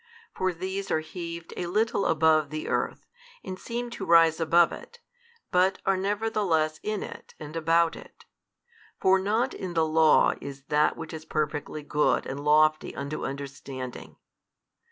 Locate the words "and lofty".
12.25-12.95